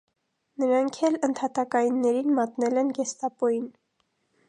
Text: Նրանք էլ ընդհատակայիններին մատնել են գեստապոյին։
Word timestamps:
Նրանք 0.63 0.97
էլ 1.09 1.17
ընդհատակայիններին 1.27 2.35
մատնել 2.41 2.83
են 2.85 2.93
գեստապոյին։ 3.01 3.73